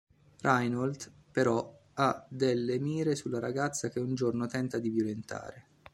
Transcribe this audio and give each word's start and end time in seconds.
Reynolds, 0.41 1.11
però, 1.31 1.79
ha 1.93 2.25
delle 2.27 2.79
mire 2.79 3.13
sulla 3.15 3.37
ragazza 3.37 3.89
che 3.89 3.99
un 3.99 4.15
giorno 4.15 4.47
tenta 4.47 4.79
di 4.79 4.89
violentare. 4.89 5.67